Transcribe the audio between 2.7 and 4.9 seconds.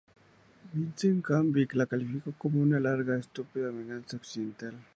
larga, estúpida venganza occidental...".